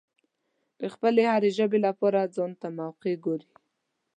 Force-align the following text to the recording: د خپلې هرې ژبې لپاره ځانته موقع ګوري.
د 0.79 0.81
خپلې 0.93 1.23
هرې 1.31 1.49
ژبې 1.57 1.79
لپاره 1.87 2.31
ځانته 2.35 2.67
موقع 2.79 3.13
ګوري. 3.25 3.49